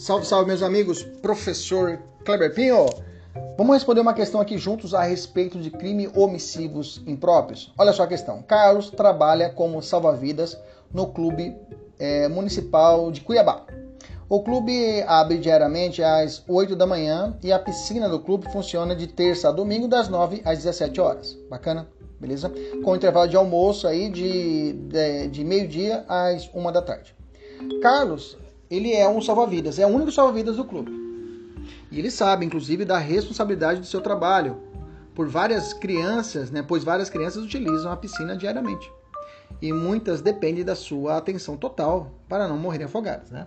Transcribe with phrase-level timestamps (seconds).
[0.00, 2.86] Salve, salve, meus amigos, professor Kleber Pinho.
[3.58, 7.70] Vamos responder uma questão aqui juntos a respeito de crime homicídios impróprios.
[7.76, 8.40] Olha só a questão.
[8.40, 10.58] Carlos trabalha como salva-vidas
[10.90, 11.54] no clube
[11.98, 13.66] é, municipal de Cuiabá.
[14.26, 19.06] O clube abre diariamente às 8 da manhã e a piscina do clube funciona de
[19.06, 21.36] terça a domingo das 9 às 17 horas.
[21.50, 21.86] Bacana?
[22.18, 22.50] Beleza?
[22.82, 27.14] Com intervalo de almoço aí de, de, de meio-dia às 1 da tarde.
[27.82, 28.38] Carlos,
[28.70, 30.92] ele é um salva-vidas, é o único salva-vidas do clube.
[31.90, 34.58] E ele sabe, inclusive, da responsabilidade do seu trabalho
[35.14, 36.64] por várias crianças, né?
[36.66, 38.90] Pois várias crianças utilizam a piscina diariamente.
[39.60, 43.46] E muitas dependem da sua atenção total para não morrerem afogadas, né?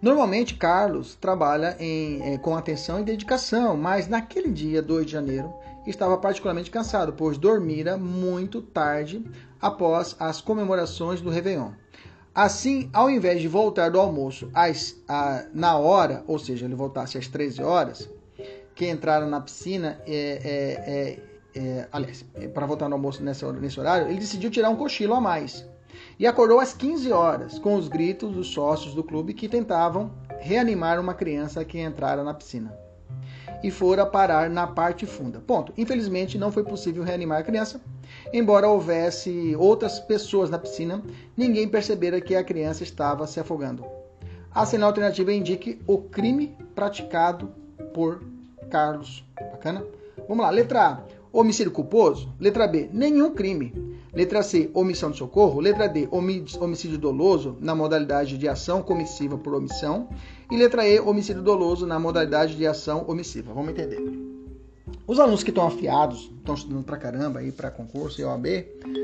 [0.00, 5.52] Normalmente, Carlos trabalha em, é, com atenção e dedicação, mas naquele dia, 2 de janeiro,
[5.86, 9.24] estava particularmente cansado, pois dormira muito tarde
[9.60, 11.70] após as comemorações do Réveillon.
[12.34, 17.18] Assim, ao invés de voltar do almoço às, a, na hora, ou seja, ele voltasse
[17.18, 18.08] às 13 horas,
[18.74, 21.18] que entraram na piscina, é,
[21.54, 24.70] é, é, é aliás, é, para voltar no almoço nesse, nesse horário, ele decidiu tirar
[24.70, 25.66] um cochilo a mais.
[26.18, 30.98] E acordou às 15 horas com os gritos dos sócios do clube que tentavam reanimar
[30.98, 32.74] uma criança que entrara na piscina
[33.62, 35.40] e fora parar na parte funda.
[35.40, 35.72] Ponto.
[35.76, 37.80] Infelizmente não foi possível reanimar a criança.
[38.32, 41.02] Embora houvesse outras pessoas na piscina,
[41.36, 43.84] ninguém percebera que a criança estava se afogando.
[44.54, 47.52] A cena alternativa indique o crime praticado
[47.94, 48.22] por
[48.70, 49.24] Carlos.
[49.34, 49.84] Bacana?
[50.28, 50.50] Vamos lá.
[50.50, 51.00] Letra A.
[51.32, 52.32] Homicídio culposo.
[52.38, 52.90] Letra B.
[52.92, 53.72] Nenhum crime.
[54.12, 55.58] Letra C, omissão de socorro.
[55.58, 60.08] Letra D, homicídio doloso na modalidade de ação comissiva por omissão.
[60.52, 63.54] E letra E, homicídio doloso na modalidade de ação omissiva.
[63.54, 64.02] Vamos entender.
[65.06, 68.46] Os alunos que estão afiados, estão estudando pra caramba aí para concurso e OAB,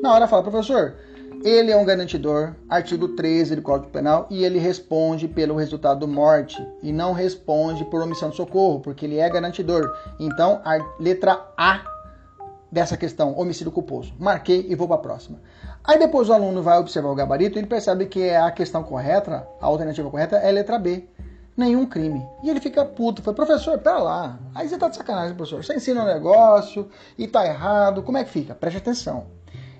[0.00, 0.94] na hora fala, professor,
[1.42, 6.64] ele é um garantidor, artigo 13 do Código Penal, e ele responde pelo resultado morte
[6.80, 9.92] e não responde por omissão de socorro, porque ele é garantidor.
[10.20, 11.82] Então, a letra A
[12.70, 14.14] dessa questão, homicídio culposo.
[14.16, 15.40] Marquei e vou para a próxima.
[15.82, 19.44] Aí depois o aluno vai observar o gabarito e ele percebe que a questão correta,
[19.60, 21.04] a alternativa correta é a letra B.
[21.56, 22.26] Nenhum crime.
[22.42, 23.22] E ele fica puto.
[23.22, 24.38] Fala, professor, pera lá.
[24.54, 25.62] Aí você tá de sacanagem, professor.
[25.62, 28.02] Você ensina um negócio e tá errado.
[28.02, 28.54] Como é que fica?
[28.54, 29.26] Preste atenção.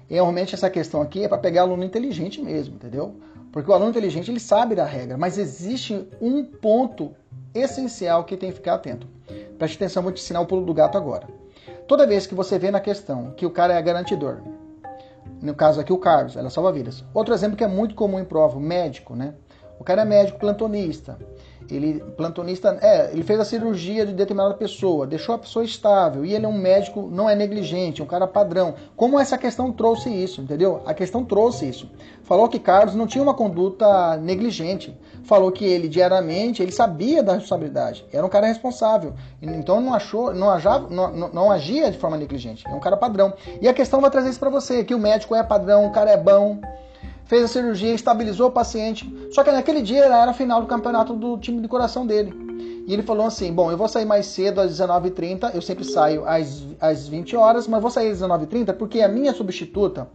[0.08, 3.16] E, realmente essa questão aqui é para pegar aluno inteligente mesmo, entendeu?
[3.50, 7.14] Porque o aluno inteligente ele sabe da regra, mas existe um ponto
[7.54, 9.06] essencial que tem que ficar atento.
[9.58, 11.26] Preste atenção, vou te ensinar o pulo do gato agora.
[11.88, 14.42] Toda vez que você vê na questão que o cara é garantidor,
[15.40, 17.04] no caso aqui o Carlos, ela salva vidas.
[17.12, 19.34] Outro exemplo que é muito comum em prova, médico, né?
[19.78, 21.18] O cara é médico plantonista.
[21.70, 26.34] Ele plantonista, é, ele fez a cirurgia de determinada pessoa, deixou a pessoa estável e
[26.34, 28.74] ele é um médico, não é negligente, é um cara padrão.
[28.96, 30.82] Como essa questão trouxe isso, entendeu?
[30.86, 31.90] A questão trouxe isso.
[32.22, 34.96] Falou que Carlos não tinha uma conduta negligente.
[35.24, 39.14] Falou que ele diariamente ele sabia da responsabilidade, era um cara responsável.
[39.40, 42.66] Então não achou, não, ajava, não, não, não agia de forma negligente.
[42.66, 43.32] É um cara padrão.
[43.60, 46.10] E a questão vai trazer isso para você, que o médico é padrão, o cara
[46.10, 46.58] é bom,
[47.26, 49.10] fez a cirurgia, estabilizou o paciente.
[49.32, 52.32] Só que naquele dia era a final do campeonato do time de coração dele.
[52.86, 56.26] E ele falou assim: Bom, eu vou sair mais cedo às 19h30, eu sempre saio
[56.26, 60.08] às, às 20 horas, mas vou sair às 19h30 porque a minha substituta,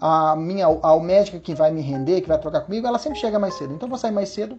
[0.00, 3.38] a minha a médica que vai me render, que vai trocar comigo, ela sempre chega
[3.38, 3.74] mais cedo.
[3.74, 4.58] Então eu vou sair mais cedo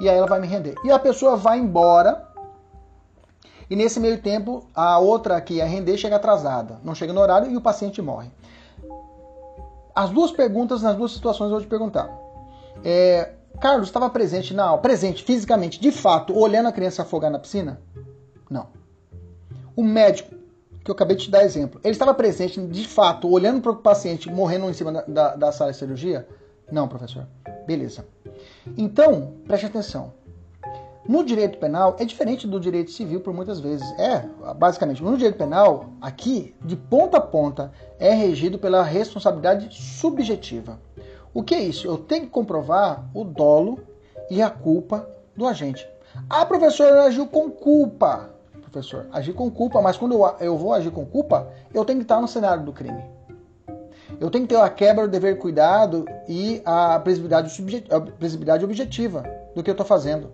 [0.00, 0.74] e aí ela vai me render.
[0.84, 2.26] E a pessoa vai embora.
[3.68, 7.50] E nesse meio tempo, a outra que ia render chega atrasada, não chega no horário
[7.50, 8.30] e o paciente morre.
[9.96, 12.14] As duas perguntas nas duas situações eu vou te perguntar.
[12.84, 17.80] É, Carlos estava presente na presente fisicamente, de fato, olhando a criança afogar na piscina?
[18.50, 18.68] Não.
[19.74, 20.34] O médico,
[20.84, 23.76] que eu acabei de te dar exemplo, ele estava presente de fato, olhando para o
[23.76, 26.28] paciente morrendo em cima da, da, da sala de cirurgia?
[26.70, 27.26] Não, professor.
[27.66, 28.04] Beleza.
[28.76, 30.12] Então, preste atenção.
[31.08, 33.86] No direito penal é diferente do direito civil por muitas vezes.
[33.98, 34.24] É,
[34.54, 40.80] basicamente, no direito penal, aqui, de ponta a ponta, é regido pela responsabilidade subjetiva.
[41.32, 41.86] O que é isso?
[41.86, 43.78] Eu tenho que comprovar o dolo
[44.30, 45.86] e a culpa do agente.
[46.28, 48.30] Ah, professor, agiu com culpa.
[48.62, 52.20] Professor, agir com culpa, mas quando eu vou agir com culpa, eu tenho que estar
[52.20, 53.04] no cenário do crime.
[54.20, 59.24] Eu tenho que ter a quebra do dever cuidado e a previsibilidade objetiva
[59.54, 60.32] do que eu estou fazendo.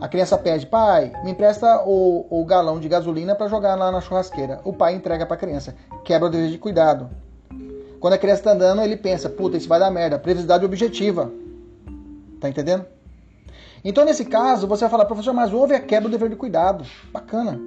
[0.00, 4.00] A criança pede, pai, me empresta o, o galão de gasolina para jogar lá na
[4.00, 4.60] churrasqueira.
[4.64, 5.74] O pai entrega para a criança.
[6.04, 7.10] Quebra o dever de cuidado.
[7.98, 10.16] Quando a criança está andando, ele pensa, puta, isso vai dar merda.
[10.16, 11.32] Previsibilidade objetiva.
[12.40, 12.86] Tá entendendo?
[13.84, 16.84] Então, nesse caso, você vai falar, professor, mas houve a quebra do dever de cuidado.
[17.12, 17.58] Bacana.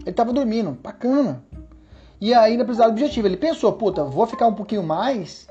[0.00, 0.72] Ele estava dormindo.
[0.72, 1.44] Bacana.
[2.18, 5.46] E aí, na previsibilidade objetiva, ele pensou, puta, vou ficar um pouquinho mais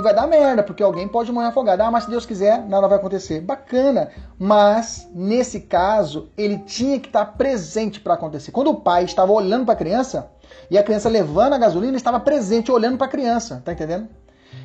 [0.00, 1.82] e vai dar merda, porque alguém pode morrer afogado.
[1.82, 3.40] Ah, mas se Deus quiser, nada vai acontecer.
[3.40, 4.10] Bacana.
[4.38, 8.50] Mas, nesse caso, ele tinha que estar presente para acontecer.
[8.50, 10.30] Quando o pai estava olhando para a criança,
[10.70, 13.62] e a criança levando a gasolina, estava presente olhando para a criança.
[13.64, 14.08] Tá entendendo?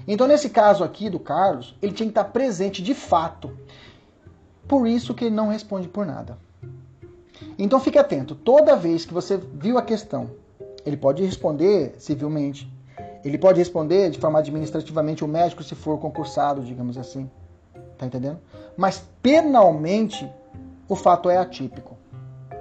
[0.08, 3.52] Então, nesse caso aqui do Carlos, ele tinha que estar presente de fato.
[4.68, 6.38] Por isso que ele não responde por nada.
[7.60, 8.36] Então, fique atento.
[8.36, 10.32] Toda vez que você viu a questão,
[10.86, 12.72] ele pode responder civilmente,
[13.26, 17.30] ele pode responder de forma administrativamente o médico se for concursado, digamos assim.
[17.98, 18.40] Tá entendendo?
[18.78, 20.30] Mas penalmente
[20.88, 21.98] o fato é atípico.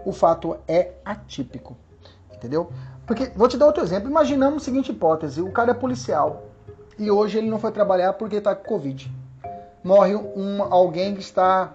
[0.06, 1.76] O fato é atípico.
[2.34, 2.70] Entendeu?
[3.06, 4.08] Porque vou te dar outro exemplo.
[4.08, 6.44] Imaginamos a seguinte hipótese: o cara é policial
[6.98, 9.12] e hoje ele não foi trabalhar porque está com Covid.
[9.82, 11.74] Morre um, alguém que está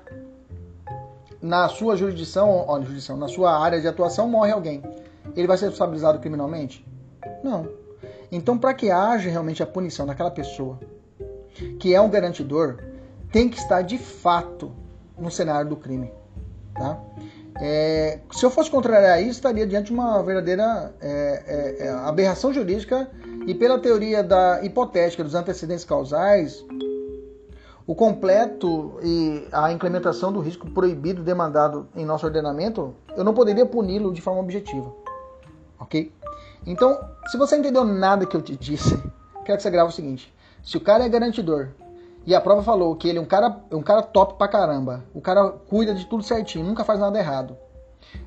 [1.39, 4.81] na sua jurisdição, ó, jurisdição, na sua área de atuação, morre alguém.
[5.35, 6.85] Ele vai ser responsabilizado criminalmente?
[7.43, 7.67] Não.
[8.31, 10.79] Então, para que haja realmente a punição daquela pessoa
[11.79, 12.77] que é um garantidor,
[13.31, 14.71] tem que estar de fato
[15.17, 16.11] no cenário do crime.
[16.73, 16.99] Tá?
[17.59, 22.53] É, se eu fosse contrariar isso, estaria diante de uma verdadeira é, é, é aberração
[22.53, 23.09] jurídica
[23.45, 26.63] e pela teoria da hipotética dos antecedentes causais,
[27.85, 33.65] o completo e a implementação do risco proibido demandado em nosso ordenamento, eu não poderia
[33.65, 34.93] puni-lo de forma objetiva.
[35.79, 36.11] Ok?
[36.65, 38.95] Então, se você entendeu nada que eu te disse,
[39.45, 40.33] quero que você grave o seguinte:
[40.63, 41.69] se o cara é garantidor
[42.25, 45.21] e a prova falou que ele é um cara, um cara top pra caramba, o
[45.21, 47.57] cara cuida de tudo certinho, nunca faz nada errado.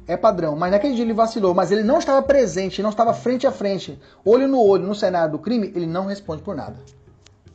[0.06, 3.46] É padrão, mas naquele dia ele vacilou, mas ele não estava presente, não estava frente
[3.46, 6.76] a frente, olho no olho, no cenário do crime, ele não responde por nada.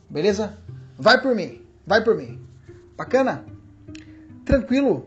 [0.08, 0.58] Beleza?
[0.98, 2.40] Vai por mim, vai por mim.
[2.96, 3.44] Bacana?
[4.44, 5.06] Tranquilo?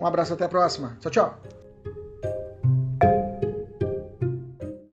[0.00, 0.96] Um abraço, até a próxima.
[1.00, 1.55] Tchau, tchau.